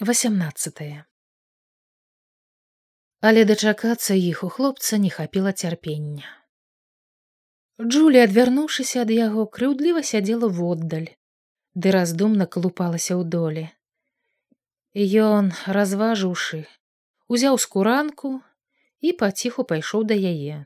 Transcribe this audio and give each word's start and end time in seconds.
18 0.00 0.80
Але 3.20 3.40
дачакацца 3.44 4.14
іх 4.16 4.38
у 4.44 4.48
хлопца 4.48 4.98
не 5.02 5.10
хапіла 5.16 5.52
цярпення. 5.52 6.24
Джулі, 7.82 8.22
адвярнуўшыся 8.22 9.02
ад 9.02 9.12
яго, 9.12 9.44
крыўдліва 9.58 10.00
сядзела 10.12 10.48
воддаль, 10.60 11.10
ды 11.76 11.92
раздумна 11.92 12.48
калупалася 12.56 13.12
ў 13.20 13.28
доле. 13.36 13.66
Ён, 15.26 15.52
разважыўшы, 15.68 16.64
узяў 17.28 17.60
скуранку 17.60 18.32
і 19.04 19.12
паціху 19.20 19.68
пайшоў 19.68 20.08
да 20.08 20.16
яе. 20.16 20.64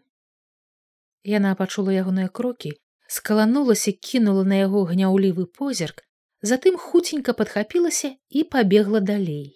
Яна 1.27 1.59
пачула 1.59 1.91
ягоныя 1.91 2.31
крокі, 2.31 2.77
скаланулася, 3.11 3.99
кінула 3.99 4.47
на 4.55 4.63
яго 4.63 4.87
гняўлівы 4.95 5.51
позірк, 5.51 6.07
затым 6.45 6.77
хуценька 6.77 7.33
падхапілася 7.33 8.11
і 8.29 8.45
пабегла 8.55 9.01
далей. 9.01 9.47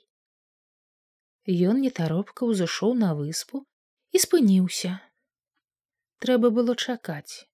Ён 1.49 1.81
нетаропка 1.85 2.49
ўзышоў 2.49 2.95
на 3.01 3.13
выспу 3.19 3.65
і 4.13 4.21
спыніўся. 4.25 4.97
Трэба 6.25 6.51
было 6.51 6.77
чакаць. 6.77 7.45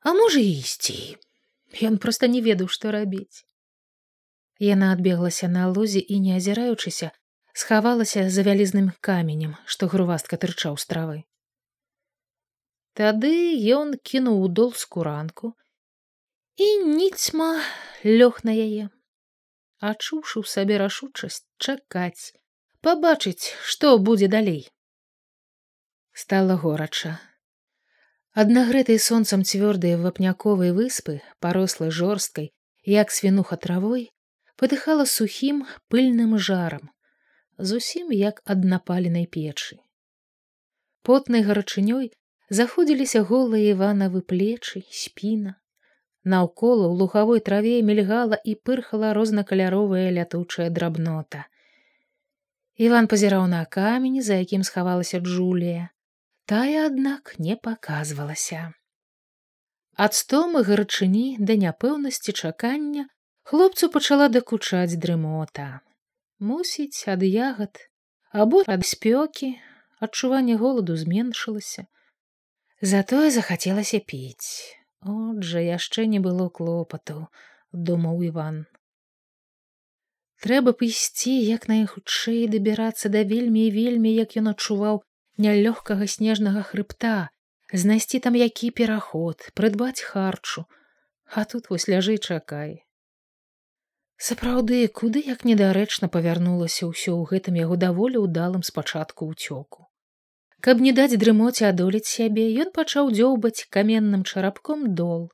А 0.00 0.12
можа 0.16 0.40
ісці. 0.40 1.16
Ён 1.88 1.98
проста 1.98 2.28
не 2.28 2.40
ведаў, 2.44 2.68
што 2.68 2.92
рабіць. 2.96 3.44
Яна 4.60 4.92
адбеглася 4.96 5.48
на 5.48 5.68
лозе 5.68 6.00
і, 6.00 6.20
не 6.24 6.36
азіраючыся, 6.36 7.10
схавалася 7.52 8.28
за 8.30 8.44
вялізным 8.46 8.92
каменем, 9.00 9.56
што 9.64 9.88
грувастка 9.88 10.40
тырчаў 10.40 10.78
з 10.80 10.86
травы. 10.92 11.18
Тады 12.94 13.34
ён 13.76 13.96
кінуў 14.10 14.44
у 14.46 14.48
дол 14.48 14.72
скуранку 14.80 15.52
і 16.56 16.68
ніцьма 16.84 17.58
лёг 18.04 18.40
на 18.46 18.54
яе. 18.54 18.88
Ачуўшы 19.82 20.40
ў 20.40 20.46
сабе 20.46 20.78
рашучасць 20.78 21.42
чакаць 21.58 22.32
пабачыць 22.84 23.50
што 23.64 23.98
будзе 23.98 24.28
далей. 24.28 24.62
Стала 26.12 26.54
горача. 26.54 27.18
Аднагрэтай 28.42 28.98
сонцам 28.98 29.42
цвёрдыя 29.42 29.98
вапняковай 29.98 30.70
выспы 30.76 31.22
парослай 31.40 31.90
жорсткай 31.90 32.52
як 32.94 33.10
свінуха 33.10 33.58
травой 33.66 34.06
падыхала 34.60 35.06
сухім 35.10 35.64
пыльным 35.90 36.38
жарам 36.38 36.90
зусім 37.58 38.14
як 38.14 38.42
ад 38.44 38.64
напаленай 38.74 39.26
печы. 39.26 39.82
Потнай 41.02 41.42
гарачынёй 41.42 42.10
заходзіліся 42.48 43.26
голыя 43.26 43.74
іванавы 43.74 44.22
плечы 44.22 44.86
спіна 45.02 45.58
Наўкола 46.24 46.88
ў 46.88 46.96
лухавой 47.00 47.40
траве 47.44 47.80
мільгала 47.84 48.36
і 48.40 48.54
пырхала 48.56 49.12
рознакаляровая 49.12 50.08
лятучая 50.10 50.70
драбнота. 50.70 51.44
Іван 52.76 53.06
пазіраў 53.06 53.44
на 53.46 53.64
камень, 53.64 54.22
за 54.22 54.40
якім 54.40 54.64
схавалася 54.64 55.20
Джулія. 55.20 55.90
Тая, 56.46 56.86
аднак, 56.86 57.34
не 57.38 57.56
паказвалася. 57.56 58.72
Ад 59.96 60.16
стомы 60.18 60.64
гарачыні 60.66 61.36
да 61.38 61.54
няпэўнасці 61.60 62.32
чакання 62.32 63.06
хлопцу 63.44 63.88
пачала 63.88 64.28
дакучаць 64.28 64.98
дрымота. 65.04 65.80
Мусіць, 66.40 67.04
ад 67.06 67.22
ягад, 67.22 67.78
або 68.32 68.64
ад 68.66 68.82
спёкі, 68.82 69.54
адчуванне 70.00 70.56
голаду 70.56 70.96
зменшылася. 70.96 71.86
Затое 72.80 73.30
захацелася 73.30 74.00
піць. 74.00 74.83
Отжа 75.04 75.60
яшчэ 75.60 76.06
не 76.08 76.18
было 76.24 76.48
клопату, 76.48 77.28
думаў 77.72 78.22
Іван. 78.24 78.64
Трэба 80.40 80.72
б 80.72 80.88
ісці 80.88 81.32
як 81.32 81.68
найхутчэй 81.68 82.48
дабірацца 82.54 83.12
да 83.12 83.20
вельмі 83.28 83.66
і 83.68 83.74
вельмі, 83.76 84.14
як 84.16 84.36
ён 84.40 84.48
адчуваў 84.52 85.02
нялёгкага 85.36 86.08
снежнага 86.08 86.64
хрыбта, 86.70 87.28
знайсці 87.72 88.20
там 88.24 88.34
які 88.40 88.70
пераход, 88.70 89.44
прыдбаць 89.52 90.00
харчу, 90.00 90.64
а 91.36 91.44
тут 91.44 91.68
вось 91.68 91.88
ляжы 91.88 92.16
чакай. 92.16 92.84
Сапраўды, 94.16 94.88
куды 94.88 95.20
як 95.26 95.44
недарэчна 95.44 96.08
павярнулася 96.08 96.88
ўсё 96.88 97.12
ў 97.12 97.28
гэтым 97.28 97.60
яго 97.60 97.76
даволі 97.76 98.24
ўдалым 98.24 98.62
спачатку 98.64 99.28
ўцёку. 99.28 99.90
Каб 100.64 100.80
не 100.80 100.92
даць 100.96 101.20
дрымоце 101.20 101.64
адолець 101.68 102.08
сябе, 102.08 102.44
ён 102.62 102.68
пачаў 102.76 103.08
дзёўбаць 103.12 103.66
каменным 103.76 104.22
чарапком 104.24 104.84
дол. 105.00 105.24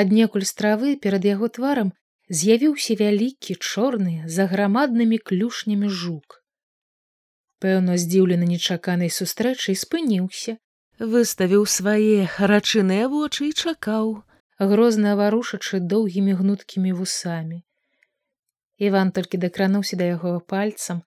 Аднекуль 0.00 0.44
стравы 0.48 0.96
перад 1.04 1.24
яго 1.28 1.48
тварам 1.56 1.92
з'явіўся 2.40 2.96
вялікі 3.00 3.56
чорны 3.56 4.16
за 4.34 4.44
грамаднымі 4.50 5.18
клюшнямі 5.30 5.88
жук. 6.00 6.36
Пэўна, 7.64 7.96
здзіўлены 8.02 8.48
нечаканай 8.50 9.10
сустрэчай 9.18 9.78
спыніўся, 9.84 10.56
выставіў 11.14 11.64
свае 11.76 12.26
харачыныя 12.34 13.06
вочы 13.12 13.48
і 13.48 13.52
чакаў, 13.52 14.12
грозна 14.72 15.14
варушачы 15.20 15.80
доўгімі 15.94 16.36
гнуткімі 16.42 16.92
вусамі. 17.00 17.62
Іван 18.76 19.14
толькі 19.16 19.40
дакрануўся 19.46 19.96
да 19.96 20.10
яго 20.10 20.34
пальцам, 20.54 21.02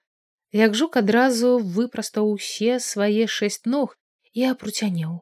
як 0.56 0.76
жук 0.80 0.96
адразу 1.04 1.58
выпрастаў 1.78 2.32
усе 2.32 2.80
свае 2.80 3.28
шэсць 3.28 3.66
ног 3.68 3.96
і 4.32 4.48
апруцянеў. 4.56 5.16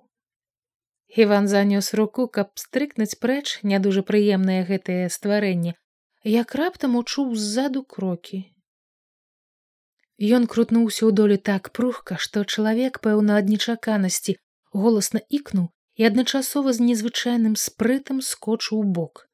Іван 1.23 1.47
занёс 1.49 1.93
руку, 1.97 2.27
каб 2.27 2.53
стрыкнуць 2.61 3.17
прэч 3.23 3.59
не 3.71 3.79
дужа 3.79 4.01
прыемнае 4.05 4.61
гэтае 4.69 5.09
стварэнне, 5.15 5.73
як 6.23 6.53
раптам 6.61 6.97
учуў 7.01 7.33
ззаду 7.35 7.83
крокі. 7.83 8.39
Ён 10.37 10.45
крутнуўся 10.47 11.05
ў 11.05 11.11
долі 11.19 11.37
так 11.37 11.69
прухка, 11.77 12.17
што 12.17 12.45
чалавек, 12.45 13.01
пэўна 13.05 13.37
ад 13.41 13.49
нечаканасці, 13.49 14.37
голасна 14.73 15.21
ікнуў 15.29 15.69
і 15.97 16.09
адначасова 16.09 16.73
з 16.73 16.85
незвычайным 16.89 17.55
спрытам 17.57 18.21
скочыў 18.21 18.81
у 18.81 18.83
бок. 18.97 19.25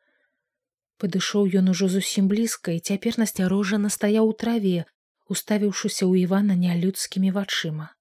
Падышоў 0.99 1.51
ён 1.59 1.71
ужо 1.75 1.91
зусім 1.91 2.31
блізка 2.31 2.75
і 2.75 2.79
цяпер 2.79 3.19
насцярожана 3.19 3.91
стаяў 3.91 4.31
у 4.31 4.35
траве, 4.43 4.87
уставіўшыся 5.35 6.03
ў 6.09 6.25
івана 6.25 6.57
нялюдскімі 6.59 7.31
вачыма. 7.37 7.93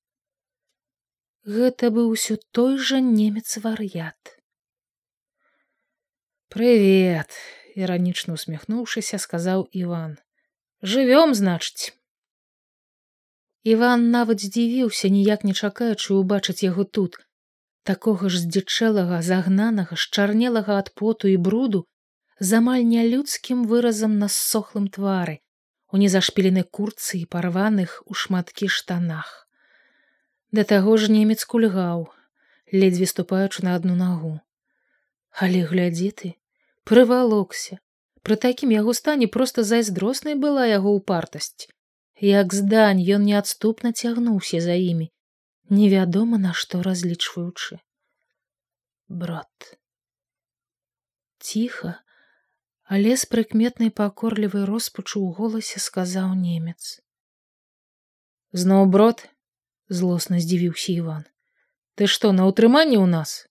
Гэта 1.48 1.88
быў 1.94 2.10
усё 2.16 2.36
той 2.56 2.76
жа 2.78 2.98
немец 3.04 3.56
вар'ят. 3.64 4.34
Прывет, 6.48 7.30
іранічна 7.76 8.34
усміхнуўшыся, 8.34 9.20
сказаў 9.22 9.68
Іван. 9.72 10.16
Жывём, 10.82 11.34
значыць. 11.36 11.92
Іван 13.64 14.10
нават 14.10 14.40
здзівіўся, 14.40 15.08
ніяк 15.12 15.44
не 15.44 15.52
чакаючы 15.52 16.14
убачыць 16.14 16.62
яго 16.64 16.84
тут, 16.84 17.18
такога 17.82 18.30
ж 18.32 18.40
здзічэлага, 18.44 19.20
загнанага, 19.22 19.96
шчарнелага 19.96 20.78
ад 20.82 20.88
поту 20.94 21.28
і 21.28 21.36
бруду, 21.36 21.84
з 22.40 22.60
амаль 22.60 22.86
нялюдскім 22.92 23.66
выразам 23.72 24.16
на 24.22 24.28
ссохлым 24.28 24.88
твары, 24.88 25.40
у 25.92 25.98
незашпіленай 26.02 26.64
курцы 26.64 27.18
і 27.18 27.24
парваных 27.24 28.02
у 28.06 28.14
шматкі 28.14 28.68
штанах. 28.68 29.48
Да 30.52 30.64
таго 30.64 30.96
ж 30.96 31.10
немец 31.12 31.44
кульгаў, 31.44 32.08
ледзьве 32.72 33.06
ступаючы 33.06 33.64
на 33.64 33.74
адну 33.76 33.96
нагу. 33.96 34.40
Але 35.32 35.64
глядзі 35.64 36.10
ты, 36.20 36.34
прывалокся. 36.84 37.78
Пры 38.22 38.36
такім 38.36 38.72
яго 38.74 38.92
стане 38.92 39.28
проста 39.28 39.64
зайздроснай 39.64 40.34
была 40.34 40.66
яго 40.66 40.92
упартасць. 41.00 41.68
Як 42.20 42.54
здань 42.54 43.00
ён 43.16 43.24
неадступна 43.24 43.92
цягнуўся 43.92 44.60
за 44.60 44.74
імі, 44.74 45.12
невядома 45.70 46.38
на 46.38 46.52
што 46.52 46.82
разлічваючы. 46.82 47.78
Брат. 49.08 49.78
Ціха, 51.38 52.02
але 52.88 53.16
з 53.20 53.28
прыкметнай 53.28 53.90
пакорлівай 53.92 54.64
роспачу 54.64 55.20
ў 55.20 55.36
голасе 55.36 55.80
сказаў 55.86 56.32
немец. 56.32 57.00
Зноў 58.56 58.88
брод 58.94 59.28
злосна 59.92 60.40
здзівіўся 60.40 60.96
иван 60.96 61.26
ты 62.00 62.06
што 62.06 62.30
на 62.32 62.48
ўтрыманне 62.48 62.96
ў 62.96 63.06
нас? 63.12 63.44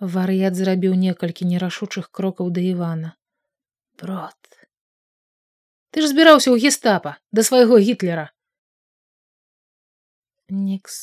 Вар'ят 0.00 0.58
зрабіў 0.58 0.98
некалькі 0.98 1.46
нерашучых 1.46 2.10
крокаў 2.10 2.50
да 2.58 2.64
ивана 2.74 3.14
брод 4.02 4.58
ты 5.94 6.02
ж 6.02 6.10
збіраўся 6.10 6.50
ў 6.50 6.58
гестапа 6.66 7.16
да 7.30 7.46
свайго 7.46 7.78
гітлера! 7.78 8.28
Нікс 10.50 11.02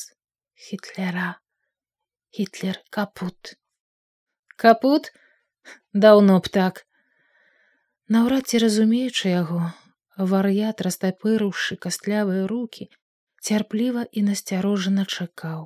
хітлера 0.68 1.36
гітлер 2.36 2.82
капут 2.92 3.56
капут 4.60 5.14
даўно 6.06 6.38
б 6.44 6.52
так 6.58 6.82
наўрад 8.16 8.50
ці 8.50 8.62
разумеючы 8.64 9.32
яго 9.32 9.62
вар'ят 10.32 10.82
растапырыўшы 10.88 11.78
кастлявыя 11.86 12.48
руки 12.52 12.88
цярпліва 13.48 14.04
і 14.12 14.26
насцярожана 14.28 15.06
чакаў 15.06 15.64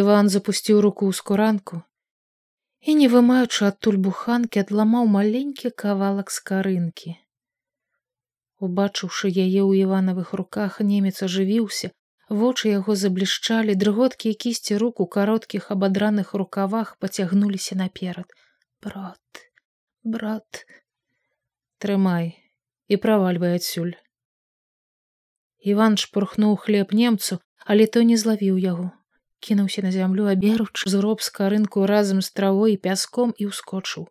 иван 0.00 0.32
запусціў 0.36 0.80
руку 0.88 1.10
ў 1.10 1.20
скуранку 1.20 1.82
і, 2.86 2.94
не 2.94 3.06
вымаючы 3.12 3.66
адтуль 3.66 3.98
буханкі, 3.98 4.62
адламаў 4.62 5.06
маленькі 5.10 5.70
кавалак 5.82 6.30
скарынкі. 6.30 7.14
Убачыўшы 8.62 9.30
яе 9.30 9.62
ў 9.66 9.86
іванавых 9.86 10.32
руках, 10.40 10.78
немец 10.90 11.16
ажывіўся, 11.26 11.90
вочы 12.28 12.68
яго 12.72 12.96
заблішчалі, 12.96 13.74
дрыготкія 13.74 14.34
кісці 14.34 14.76
рук 14.76 15.00
у 15.00 15.06
кароткіх 15.06 15.70
абадраных 15.70 16.34
рукавах 16.34 16.96
пацягнуліся 16.96 17.76
наперад. 17.76 18.26
Брат, 18.82 19.20
брат, 20.04 20.66
трымай 21.78 22.36
і 22.88 22.96
правальвай 22.96 23.56
адсюль. 23.56 23.96
Іван 25.60 25.96
шпурхнуў 25.96 26.56
хлеб 26.56 26.92
немцу, 26.92 27.40
але 27.66 27.86
той 27.86 28.04
не 28.04 28.16
злавіў 28.16 28.58
яго 28.62 28.92
кінуўся 29.46 29.82
на 29.82 29.92
зямлю 29.92 30.26
аберуч 30.32 30.82
з 30.86 31.00
рынку 31.52 31.86
разам 31.86 32.22
з 32.22 32.30
травой 32.30 32.74
і 32.74 32.80
пяском 32.86 33.34
і 33.38 33.48
ўскочыў 33.50 34.06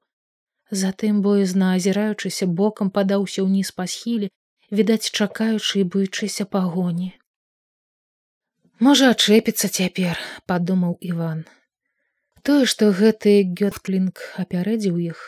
затым 0.82 1.22
боязна 1.26 1.74
азіраючыся 1.78 2.48
бокам 2.62 2.92
падаўся 2.98 3.46
ўніз 3.48 3.72
па 3.80 3.88
схіле 3.94 4.30
відаць 4.80 5.12
чакаючы 5.12 5.82
і 5.82 5.88
боючыся 5.96 6.46
пагоні 6.56 7.10
можа 8.84 9.10
адчэпіцца 9.16 9.68
цяпер 9.72 10.18
падумаў 10.52 10.98
иван 11.10 11.44
тое 12.48 12.66
што 12.72 12.90
гэты 12.98 13.36
гётклінг 13.60 14.20
апярэдзіў 14.44 14.98
іх 15.04 15.22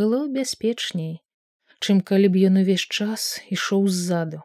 было 0.00 0.18
бяспечней 0.38 1.12
чым 1.78 2.00
калі 2.08 2.32
б 2.34 2.42
ён 2.48 2.58
увесь 2.64 2.86
час 2.98 3.38
ішоў 3.54 3.86
ззаду 3.86 4.42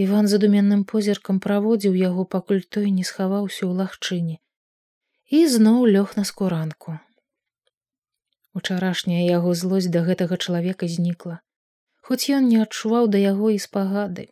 Іван 0.00 0.28
задуменным 0.32 0.84
позіркам 0.90 1.40
праводзіў 1.44 1.94
яго, 2.00 2.24
пакуль 2.24 2.64
той 2.64 2.88
не 2.96 3.04
схаваўся 3.04 3.66
ў 3.68 3.72
лагчыне 3.82 4.40
і 5.28 5.44
зноў 5.52 5.84
лёг 5.84 6.16
на 6.16 6.24
скуранку. 6.24 6.96
Учарашняя 8.56 9.20
яго 9.26 9.52
злосць 9.52 9.92
да 9.92 10.00
гэтага 10.08 10.40
чалавека 10.40 10.88
знікла, 10.88 11.40
хоць 12.00 12.24
ён 12.32 12.48
не 12.48 12.62
адчуваў 12.64 13.12
да 13.12 13.20
яго 13.20 13.52
і 13.52 13.60
спагады. 13.60 14.30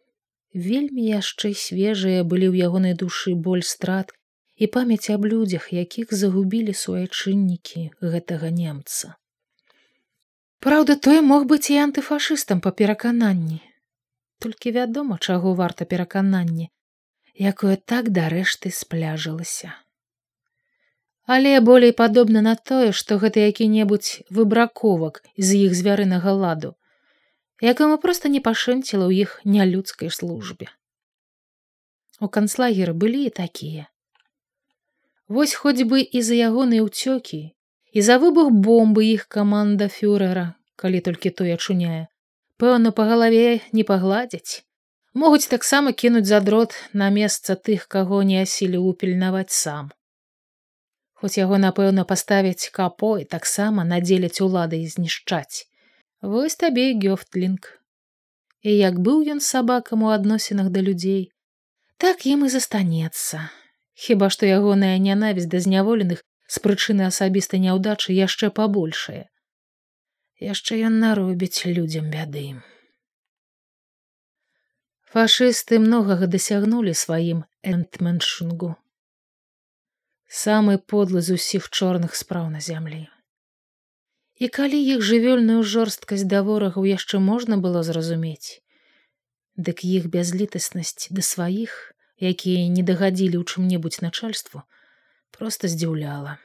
Вельмі 0.54 1.04
яшчэ 1.06 1.52
свежыя 1.54 2.24
былі 2.24 2.48
ў 2.48 2.70
ягонай 2.70 2.94
душы 2.94 3.34
боль 3.34 3.62
страт 3.62 4.14
і 4.56 4.66
памяць 4.66 5.10
аб 5.10 5.26
людзях, 5.26 5.72
якіх 5.72 6.14
загубілі 6.14 6.74
суайчыннікі 6.74 7.90
гэтага 8.00 8.50
немца. 8.50 9.14
Праўда, 10.58 10.96
той 10.96 11.20
мог 11.20 11.46
быць 11.46 11.70
і 11.70 11.78
антыфашыстам 11.84 12.60
па 12.60 12.72
перакананні, 12.72 13.62
толькі 14.42 14.74
вядома 14.74 15.18
чаго 15.22 15.54
варта 15.54 15.84
перакананне 15.84 16.72
якое 17.38 17.76
так 17.76 18.10
дарэшты 18.10 18.70
спляжылася. 18.74 19.74
Але 21.24 21.60
болей 21.60 21.92
падобна 21.92 22.40
на 22.42 22.56
тое 22.56 22.90
што 22.92 23.18
гэта 23.22 23.40
які-небудзь 23.46 24.26
выбраковак 24.30 25.22
з 25.36 25.68
іх 25.68 25.74
звярынага 25.78 26.32
ладу 26.32 26.74
якому 27.60 27.98
проста 27.98 28.28
не 28.28 28.40
пашэнціла 28.40 29.06
ў 29.08 29.26
іх 29.26 29.40
нялюдскай 29.44 30.10
службе 30.10 30.68
у 32.20 32.28
канцлагеры 32.28 32.92
былі 32.92 33.24
і 33.30 33.34
такія 33.40 33.88
вось 35.28 35.54
хоць 35.54 35.82
бы 35.82 36.02
і 36.02 36.22
за 36.22 36.38
ягоныя 36.50 36.86
ўцёкі 36.86 37.42
і 37.48 37.98
за 38.10 38.20
выбух 38.22 38.54
бомбы 38.68 39.08
іх 39.08 39.26
каманда 39.26 39.90
фюрера 39.90 40.54
калі 40.76 41.02
толькі 41.10 41.34
той 41.42 41.58
ачуняе 41.58 42.06
пэўна 42.62 42.94
па 42.94 43.10
галаве 43.10 43.60
не 43.72 43.84
пагладзяць 43.84 44.64
могуць 45.14 45.48
таксама 45.48 45.92
кінуць 45.92 46.26
за 46.26 46.40
дрот 46.40 46.74
на 46.92 47.10
месца 47.10 47.54
тых 47.68 47.86
каго 47.88 48.22
не 48.22 48.42
асілі 48.42 48.78
упільнаваць 48.90 49.50
сам. 49.50 49.90
Хоць 51.18 51.38
яго 51.38 51.58
напэўна 51.58 52.04
паставяць 52.04 52.70
капой 52.70 53.24
таксама 53.24 53.84
надзеляць 53.84 54.40
улады 54.40 54.78
і 54.82 54.86
знішчаць 54.86 55.66
вось 56.22 56.56
табе 56.56 56.92
гёфтлінг 57.06 57.70
і 58.62 58.76
як 58.76 58.98
быў 58.98 59.24
ён 59.36 59.40
сабакам 59.40 60.02
у 60.02 60.12
адносінах 60.18 60.70
да 60.74 60.84
людзей 60.90 61.30
так 61.96 62.26
ім 62.26 62.44
і 62.46 62.52
застанецца 62.58 63.46
хіба 64.06 64.30
што 64.34 64.46
ягоная 64.46 64.94
нянавісць 65.08 65.50
да 65.54 65.60
зняволеных 65.64 66.22
з 66.46 66.62
прычыны 66.64 67.08
асабістай 67.08 67.60
няўдачы 67.66 68.14
яшчэ 68.18 68.50
пабольшая 68.60 69.26
яшчэ 70.40 70.78
ён 70.88 70.98
наробіць 71.02 71.66
людзям 71.66 72.10
бяды. 72.10 72.54
Фашысты 75.12 75.78
многага 75.82 76.28
дасягнулі 76.30 76.94
сваім 76.94 77.44
энтменшунгу. 77.62 78.74
Самы 80.28 80.78
подлы 80.78 81.22
з 81.24 81.38
усіх 81.40 81.70
чорных 81.70 82.14
спраў 82.14 82.50
на 82.52 82.60
зямлі. 82.60 83.08
І 84.38 84.48
калі 84.48 84.78
іх 84.94 85.02
жывёльную 85.02 85.62
жорсткасць 85.74 86.26
да 86.32 86.42
ворагаў 86.46 86.86
яшчэ 86.86 87.18
можна 87.18 87.58
было 87.58 87.82
зразумець, 87.82 88.62
дык 89.56 89.82
іх 89.84 90.10
бязлітаснасць 90.14 91.10
да 91.10 91.22
сваіх, 91.22 91.94
якія 92.18 92.66
не 92.74 92.82
дагадзілі 92.82 93.36
ў 93.38 93.44
чым-небудзь 93.44 94.02
начальству, 94.04 94.62
проста 95.34 95.66
здзіўляла 95.66 96.38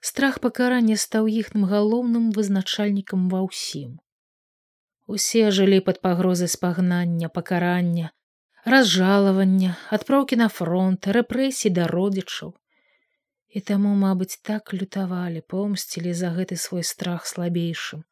страх 0.00 0.40
пакарання 0.40 0.96
стаў 0.96 1.28
іхным 1.28 1.66
галоўным 1.72 2.30
вызначальнікам 2.36 3.28
ва 3.32 3.44
ўсім. 3.46 4.00
Усе 5.06 5.50
жылі 5.50 5.80
пад 5.84 6.00
пагрозы 6.00 6.48
спагнання, 6.48 7.28
пакарання, 7.28 8.10
разжалавання, 8.64 9.76
адпраўкі 9.96 10.40
на 10.40 10.48
фронт, 10.48 11.06
рэпрэсій 11.18 11.74
да 11.76 11.86
родзічаў. 11.90 12.54
І 13.50 13.60
таму, 13.60 13.94
мабыць, 13.98 14.38
так 14.46 14.70
лютавалі, 14.72 15.42
помсцілі 15.42 16.14
за 16.14 16.30
гэты 16.36 16.56
свой 16.56 16.84
страх 16.86 17.26
слабейшым. 17.26 18.04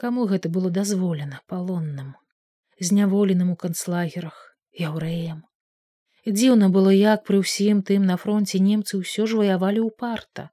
Каму 0.00 0.24
гэта 0.30 0.48
было 0.48 0.70
дазволена 0.70 1.40
палонным, 1.46 2.14
зняволеным 2.80 3.50
у 3.52 3.56
канцлагерах, 3.56 4.56
яўрэям. 4.72 5.44
Дзіўна 6.26 6.68
было, 6.74 6.90
як 6.90 7.24
пры 7.28 7.40
ўсім 7.44 7.82
тым 7.86 8.08
на 8.08 8.16
фронте 8.16 8.58
немцы 8.58 8.98
ўсё 9.00 9.28
ж 9.30 9.40
ваявалі 9.40 9.80
ў 9.84 9.90
парта. 9.92 10.48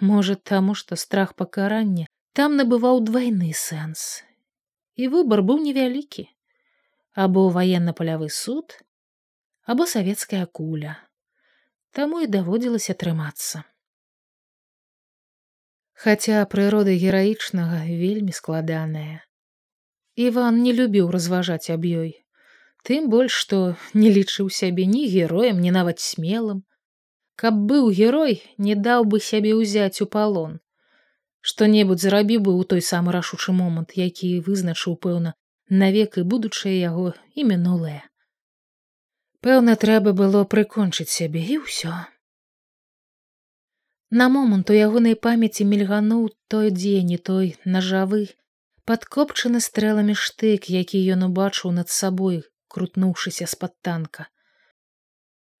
Можа, 0.00 0.34
таму, 0.34 0.74
што 0.74 0.98
страх 1.00 1.34
пакарання 1.34 2.10
там 2.34 2.58
набываў 2.60 3.00
двайны 3.06 3.52
сэнс. 3.54 4.22
І 4.98 5.08
выбар 5.14 5.42
быў 5.46 5.62
невялікі: 5.62 6.26
або 7.14 7.48
ваенна-палявы 7.54 8.28
суд, 8.30 8.76
або 9.64 9.86
савецкая 9.86 10.46
куля. 10.46 10.98
Таму 11.96 12.20
і 12.24 12.30
даводзілася 12.30 12.94
трымацца. 12.94 13.64
Хаця 16.00 16.44
прырода 16.52 16.94
гераічнага 16.94 17.82
вельмі 18.02 18.32
складаная. 18.32 19.20
Іван 20.16 20.62
не 20.62 20.72
любіў 20.72 21.10
разважаць 21.10 21.70
аб 21.74 21.84
ёй, 21.84 22.10
тым 22.88 23.12
больш, 23.12 23.36
што 23.44 23.76
не 23.94 24.08
лічыў 24.16 24.48
сябе 24.48 24.86
ні 24.86 25.06
героем, 25.12 25.60
ні 25.60 25.70
нават 25.76 26.00
смелым, 26.00 26.64
каб 27.40 27.60
быў 27.68 27.86
герой 27.96 28.34
не 28.64 28.74
даў 28.86 29.06
бы 29.12 29.18
сябе 29.26 29.52
ўзяць 29.58 30.04
у 30.04 30.06
палон 30.14 30.58
што-небудзь 31.50 32.04
зрабіў 32.06 32.40
бы 32.46 32.52
ў 32.52 32.68
той 32.72 32.82
самы 32.88 33.14
рашучы 33.16 33.54
момант 33.60 33.96
які 34.00 34.28
вызначыў 34.48 34.96
пэўна 35.06 35.32
навек 35.82 36.18
і 36.20 36.24
будучае 36.32 36.74
яго 36.76 37.06
і 37.34 37.46
мінулае 37.52 38.00
пэўна 39.46 39.76
трэба 39.84 40.14
было 40.22 40.42
прыкончыць 40.54 41.12
сябе 41.12 41.44
і 41.54 41.60
ўсё 41.66 41.94
на 44.22 44.26
момант 44.38 44.74
у 44.74 44.80
ягонай 44.88 45.16
памяці 45.28 45.68
мільгануў 45.70 46.26
той 46.54 46.74
дзень 46.80 47.14
і 47.16 47.22
той 47.30 47.54
нажавы 47.76 48.24
падкопчаны 48.90 49.62
стрэламі 49.68 50.18
штык 50.26 50.68
які 50.80 51.06
ён 51.16 51.30
убачыў 51.30 51.78
над 51.78 51.96
сабой 52.00 52.44
крутнуўшыся 52.74 53.50
з-пад 53.54 53.76
танка 53.88 54.30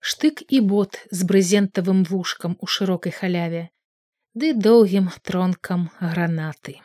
штык 0.00 0.42
і 0.48 0.60
бот 0.60 0.98
з 1.10 1.24
брызентавым 1.28 2.04
вушкам 2.04 2.56
у 2.60 2.66
шырокай 2.66 3.12
халяве, 3.12 3.68
ды 4.34 4.52
доўгім 4.56 5.10
тронкам 5.22 5.90
гранаты. 6.00 6.80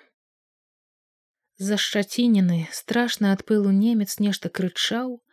За 1.58 1.80
шчацінены 1.80 2.68
страшна 2.75 3.32
ад 3.32 3.46
пылу 3.48 3.72
немец 3.72 4.20
нешта 4.20 4.52
крычаў, 4.52 5.24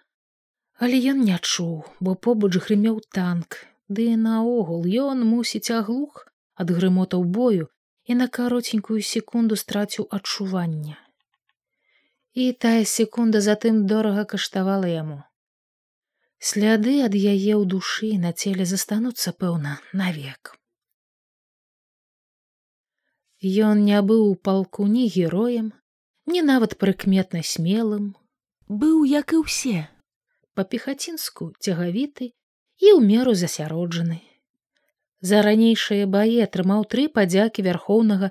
але 0.84 0.98
ён 1.10 1.18
не 1.24 1.38
чуў, 1.38 1.74
бо 2.02 2.14
побач 2.26 2.56
грымеў 2.62 2.96
танк, 3.16 3.58
ды 3.86 4.06
наогул 4.22 4.86
ён 5.02 5.20
мусіць 5.32 5.70
аглух 5.70 6.24
ад 6.64 6.72
грымотаў 6.78 7.22
бою 7.36 7.68
і 8.10 8.16
на 8.20 8.26
каротенькую 8.38 9.02
секунду 9.10 9.58
страціў 9.62 10.08
адчування. 10.18 10.96
І 12.34 12.48
тая 12.64 12.82
секунда 12.94 13.44
затым 13.46 13.86
дорага 13.86 14.24
каштавала 14.34 14.90
яму. 14.90 15.20
Сляды 16.50 16.96
ад 17.06 17.14
яе 17.14 17.54
ў 17.54 17.62
душы 17.76 18.10
на 18.18 18.34
целе 18.34 18.66
застануцца 18.66 19.36
пэўна 19.44 19.78
навек. 20.02 20.56
Ён 23.70 23.86
не 23.86 24.02
быў 24.02 24.26
у 24.32 24.34
палку 24.34 24.90
ні 24.90 25.06
героем 25.06 25.70
ні 26.26 26.42
нават 26.42 26.78
прыкметна 26.82 27.46
смелым. 27.54 28.14
Быў 28.66 29.06
як 29.06 29.38
і 29.38 29.46
ўсе 29.46 29.86
па 30.58 30.64
пехацінску 30.74 31.52
цягавіты 31.58 32.28
і 32.28 32.88
ў 32.92 32.98
меру 33.06 33.34
засяроджаны 33.44 34.20
За 35.22 35.40
ранейшыя 35.46 36.06
баі 36.12 36.40
атрымаў 36.44 36.82
тры 36.92 37.06
падзякі 37.16 37.62
вярхоўнага 37.68 38.30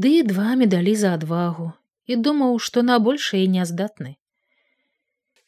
ды 0.00 0.12
і 0.18 0.22
два 0.28 0.56
медалі 0.60 0.94
за 0.96 1.12
адвагу 1.18 1.66
і 2.10 2.16
думаў, 2.26 2.56
што 2.66 2.82
на 2.82 2.96
большае 2.98 3.42
не 3.46 3.64
здатны. 3.68 4.16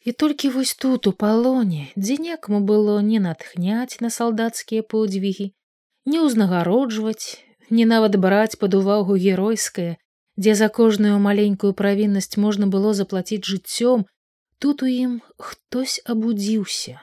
І 0.07 0.13
толькі 0.23 0.51
вось 0.53 0.75
тут 0.83 1.07
у 1.09 1.13
палоне, 1.23 1.89
дзе 1.95 2.15
некаму 2.27 2.59
было 2.69 2.99
не 3.07 3.19
натхняць 3.23 3.99
на 4.05 4.11
салдацкія 4.17 4.85
подзвігі, 4.93 5.49
не 6.13 6.21
ўзнагароджваць, 6.23 7.41
не 7.69 7.89
нават 7.89 8.15
браць 8.25 8.59
пад 8.61 8.77
увагу 8.79 9.17
геройскае, 9.25 9.97
дзе 10.37 10.55
за 10.61 10.69
кожную 10.77 11.17
маленькую 11.27 11.73
правіннасць 11.81 12.37
можна 12.45 12.67
было 12.67 12.93
заплаціць 12.93 13.43
жыццём, 13.49 14.05
тут 14.63 14.87
у 14.87 14.87
ім 14.87 15.19
хтось 15.35 15.99
абудзіўся, 16.07 16.95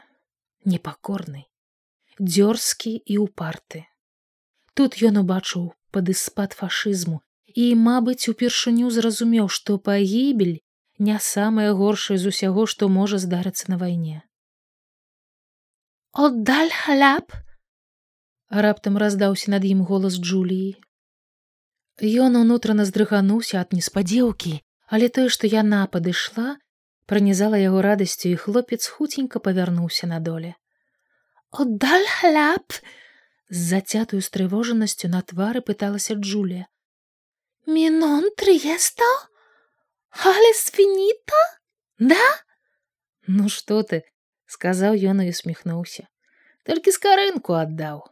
непакорны 0.65 1.45
дзёрзкі 2.21 2.93
і 3.05 3.15
ўпарты. 3.25 3.85
Тут 4.77 5.01
ён 5.01 5.25
убачыў 5.25 5.73
падыспад 5.93 6.57
фашызму 6.57 7.21
і, 7.53 7.75
мабыць, 7.75 8.29
упершыню 8.33 8.93
зразумеў, 8.93 9.49
што 9.49 9.77
пагібель 9.77 10.61
не 11.01 11.17
самае 11.19 11.73
горшае 11.73 12.19
з 12.21 12.33
усяго, 12.33 12.67
што 12.69 12.89
можа 12.89 13.19
здарыцца 13.19 13.73
на 13.73 13.81
вайне. 13.81 14.23
Отдаль 16.13 16.73
халяп! 16.85 17.33
раптам 18.51 18.99
раздаўся 18.99 19.51
над 19.51 19.65
ім 19.65 19.85
голас 19.89 20.21
Джуліі. 20.21 20.77
Ён 22.01 22.37
унутрана 22.37 22.85
здрыгануўся 22.85 23.61
ад 23.61 23.73
неспадзеўкі, 23.77 24.61
але 24.89 25.09
тое, 25.09 25.29
што 25.29 25.47
яна 25.47 25.87
падышла, 25.87 26.59
пранізала 27.11 27.59
яго 27.59 27.83
радасцю 27.83 28.29
і 28.31 28.37
хлопец 28.39 28.87
хуценька 28.87 29.41
павярнуўся 29.43 30.07
на 30.07 30.21
доле. 30.23 30.55
Отдаль 31.51 32.07
хляб! 32.07 32.79
З 33.51 33.59
зацятую 33.71 34.23
стрывожанасцю 34.23 35.11
на 35.11 35.23
твары 35.27 35.59
пыталася 35.59 36.15
Джулія. 36.15 36.71
Мінон 37.67 38.31
трыеста? 38.39 39.11
Але 40.23 40.55
свініта? 40.55 41.43
Да? 41.99 42.23
Ну 43.27 43.51
што 43.51 43.83
ты, 43.83 44.03
сказаў 44.47 44.95
ён 44.95 45.27
і 45.27 45.35
усміхнуўся. 45.35 46.07
Толькі 46.63 46.95
скарынку 46.95 47.59
аддаў. 47.59 48.07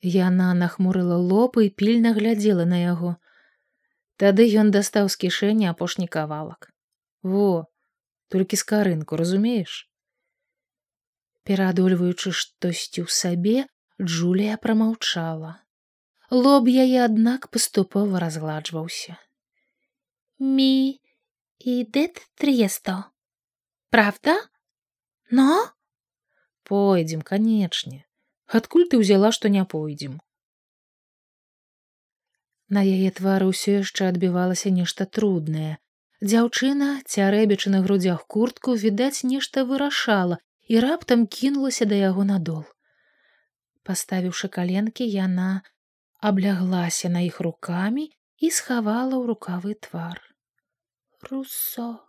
Яна 0.00 0.54
нахмурыла 0.56 1.20
лоб 1.20 1.60
і 1.60 1.68
пільна 1.68 2.16
глядзела 2.16 2.64
на 2.64 2.80
яго. 2.80 3.16
Тады 4.18 4.48
ён 4.60 4.74
дастаў 4.74 5.08
з 5.08 5.16
кішэні 5.26 5.70
апошні 5.70 6.08
кавалак. 6.10 6.72
Во, 7.22 7.70
толькі 8.28 8.58
скарынку, 8.58 9.16
разумееш? 9.16 9.88
пераадольваючы 11.48 12.28
штосьці 12.36 13.00
ў 13.04 13.08
сабе 13.08 13.56
джулія 13.96 14.60
прамаўчала. 14.60 15.52
Лоб 16.28 16.68
яе 16.68 17.00
аднак 17.08 17.48
паступова 17.48 18.20
разгладжваўся. 18.20 19.16
Ми 20.36 21.00
ідэт 21.56 22.20
тресто 22.36 23.08
правда? 23.88 24.36
Но 25.32 25.72
пойдзем 26.68 27.24
канечне. 27.24 28.04
Адкуль 28.44 28.84
ты 28.92 29.00
ўзяла 29.00 29.32
што 29.32 29.48
не 29.48 29.64
пойдзем 29.64 30.20
на 32.68 32.84
яе 32.84 33.10
твары 33.20 33.50
ўсё 33.50 33.80
яшчэ 33.82 34.08
адбівалася 34.12 34.70
нешта 34.80 35.06
труднае 35.18 35.76
дзяўчына 36.20 36.88
цярэбячы 37.06 37.70
на 37.70 37.80
грудзях 37.86 38.26
куртку 38.26 38.74
відаць 38.74 39.22
нешта 39.22 39.64
вырашала 39.64 40.38
і 40.68 40.80
раптам 40.84 41.26
кінулася 41.26 41.84
да 41.84 41.94
яго 41.94 42.24
надол. 42.24 42.64
Паставіўшы 43.86 44.48
каленкі, 44.52 45.06
яна 45.06 45.62
абляглася 46.20 47.08
на 47.08 47.22
іх 47.24 47.40
рукамі 47.40 48.10
і 48.36 48.50
схавала 48.50 49.14
ў 49.16 49.24
рукавы 49.30 49.78
твар. 49.78 50.20
Руссо, 51.30 52.04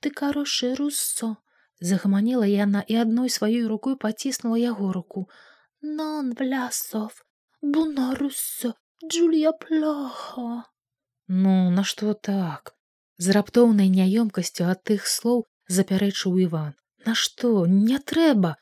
ты 0.00 0.10
карошы 0.10 0.74
руссо, 0.78 1.36
загаманила 1.80 2.46
яна 2.46 2.82
і 2.86 3.02
адной 3.02 3.28
сваёй 3.28 3.66
рукой 3.66 3.98
паціснула 3.98 4.58
яго 4.58 4.92
руку. 4.92 5.28
Нон 5.82 6.32
влясов, 6.38 7.26
буно 7.60 8.14
руссо, 8.14 8.74
Джулія 9.04 9.52
плохо. 9.52 10.62
Ну, 11.28 11.70
нашто 11.70 12.14
так? 12.14 12.74
З 13.18 13.34
раптоўнай 13.36 13.90
няёмкасцю 13.90 14.66
ад 14.70 14.82
тых 14.86 15.06
слоў 15.06 15.44
запярэчыў 15.68 16.38
Іван. 16.46 16.74
Нашто 17.06 17.66
не 17.66 17.98
трэба. 17.98 18.56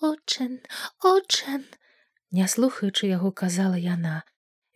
Очен 0.00 0.58
очен 1.02 1.64
не 2.30 2.46
слухаючы 2.48 3.06
яго 3.06 3.30
казала 3.30 3.78
яна. 3.78 4.22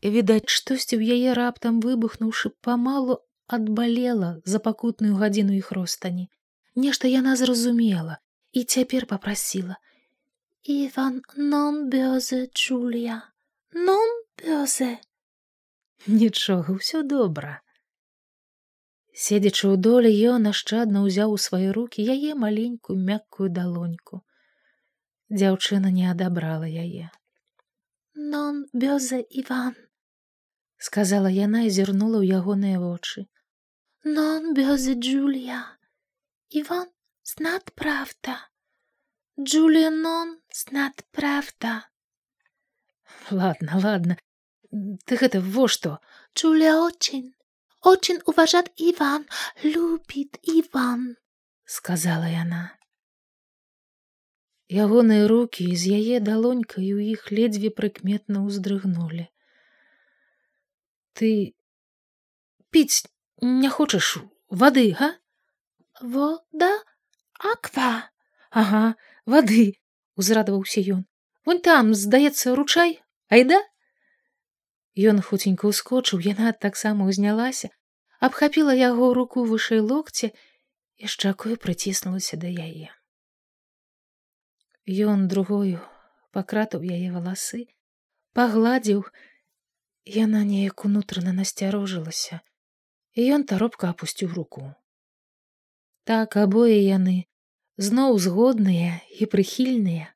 Відаць 0.03 0.51
штосьці 0.51 0.99
ў 0.99 1.03
яе 1.19 1.35
раптам 1.35 1.81
выбухнуўшы 1.81 2.55
памалу 2.63 3.19
адбалела 3.47 4.41
за 4.45 4.59
пакутную 4.59 5.15
гадзіну 5.23 5.55
іх 5.57 5.73
ростані 5.73 6.29
нешта 6.75 7.09
яна 7.09 7.37
зразумела 7.37 8.19
і 8.53 8.65
цяпер 8.65 9.07
попрасіла 9.13 9.77
иван 10.77 11.23
нон 11.53 11.79
бёзе 11.93 12.41
Джулія 12.51 13.23
нон 13.75 14.09
бёзе 14.43 14.99
нічога 16.07 16.77
ўсё 16.79 17.03
добра. 17.03 17.63
Седзячы 19.17 19.65
ў 19.73 19.77
долі 19.81 20.11
ён 20.31 20.47
нашчадна 20.49 21.03
ўзяў 21.07 21.33
у 21.35 21.39
свае 21.41 21.73
руки 21.73 22.05
яе 22.05 22.35
маленькую 22.35 22.99
мяккую 23.01 23.49
далоньку. 23.49 24.21
Дзяўчына 25.33 25.91
не 25.91 26.07
адабрала 26.11 26.69
яе. 26.69 27.11
Нон 28.15 28.67
бёза 28.73 29.19
иван 29.43 29.75
сказала 30.79 31.33
яна 31.33 31.65
і 31.67 31.73
зірнула 31.73 32.21
ў 32.21 32.39
ягоныя 32.39 32.79
вочы. 32.79 33.27
Нон 34.05 34.53
бёзы 34.55 34.95
джулія 34.95 35.65
иван 36.61 36.87
знат 37.25 37.73
правда. 37.75 38.37
Джулія 39.41 39.91
нон 39.91 40.39
знат 40.53 41.03
правда 41.11 41.89
ладно 43.31 43.81
ладно 43.83 44.19
ты 45.07 45.17
гэта 45.17 45.41
во 45.41 45.69
што 45.69 45.99
джулія 46.35 46.77
очень 46.83 47.37
очень 47.87 48.19
уважат 48.27 48.71
Иван, 48.77 49.27
любит 49.63 50.39
Иван, 50.43 51.17
сказала 51.65 52.27
яна. 52.27 52.75
Ягоныя 54.69 55.29
руки 55.31 55.63
з 55.79 55.95
яе 55.95 56.19
далонькай 56.19 56.91
у 56.91 56.99
іх 56.99 57.31
ледзьве 57.31 57.71
прыкметна 57.71 58.43
ўздрыгнули. 58.43 59.31
Ты 61.15 61.55
піць 62.75 63.07
не 63.39 63.71
хочаш 63.71 64.19
вады, 64.51 64.91
га? 64.99 65.15
Вода, 66.03 66.73
аква, 67.39 68.11
Ага, 68.51 68.97
вады, 69.27 69.79
узрадаваўся 70.19 70.83
ён. 70.83 71.07
Вон 71.47 71.61
там, 71.63 71.95
здаецца, 71.95 72.57
ручай, 72.59 72.99
айда? 73.31 73.63
Ён 74.99 75.23
хуценька 75.23 75.71
ўскочыў, 75.71 76.19
яна 76.27 76.51
таксама 76.51 77.07
ўзнялася, 77.07 77.71
абхапіла 78.19 78.75
яго 78.75 79.13
руку 79.15 79.45
вышэй 79.47 79.79
локці 79.79 80.33
і 80.99 81.11
шчакою 81.13 81.55
прыціснулася 81.63 82.41
да 82.41 82.51
яе. 82.51 82.91
Ён 84.91 85.29
другою 85.31 85.79
пакратаў 86.35 86.83
яе 86.83 87.13
валасы, 87.15 87.63
пагладзіў, 88.35 89.07
яна 90.17 90.43
неяк 90.49 90.83
унутрана 90.89 91.37
насцярожылася, 91.37 92.41
і 93.15 93.31
ён 93.39 93.47
таропка 93.47 93.95
апусціў 93.95 94.35
руку. 94.35 94.67
Так 96.03 96.37
абое 96.43 96.83
яны 96.83 97.31
зноў 97.79 98.19
згодныя 98.19 98.99
і 99.21 99.31
прыхільныя, 99.31 100.16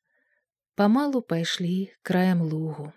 памалу 0.80 1.20
пайшлі 1.20 1.92
краем 2.02 2.40
лугу. 2.40 2.92